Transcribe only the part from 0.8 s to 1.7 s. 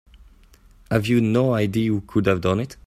Have you no